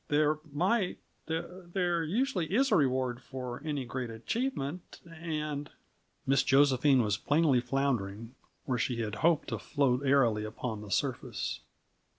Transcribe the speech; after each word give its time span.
"There 0.07 0.39
might 0.51 0.97
there 1.27 2.03
usually 2.03 2.51
is 2.51 2.71
a 2.71 2.75
reward 2.75 3.21
for 3.21 3.61
any 3.63 3.85
great 3.85 4.09
achievement 4.09 4.99
and" 5.05 5.69
Miss 6.25 6.41
Josephine 6.41 7.03
was 7.03 7.17
plainly 7.17 7.59
floundering 7.61 8.33
where 8.65 8.79
she 8.79 9.01
had 9.01 9.13
hoped 9.21 9.49
to 9.49 9.59
float 9.59 10.01
airily 10.03 10.43
upon 10.43 10.81
the 10.81 10.89
surface. 10.89 11.59